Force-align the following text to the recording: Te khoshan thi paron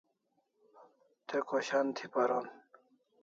Te 1.27 1.37
khoshan 1.49 1.87
thi 1.97 2.05
paron 2.13 2.45